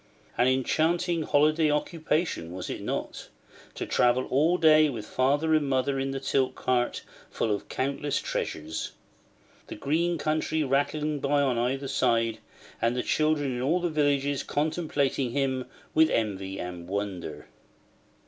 [0.35, 3.29] An enchanting holiday occupation, was it not?
[3.75, 8.19] to travel all day with father and mother in the tilt cart full of countless
[8.19, 8.93] treasures;
[9.67, 12.39] the green country rattling by on either side,
[12.81, 17.45] and the children in all the villages contemplating him with envy and wonder?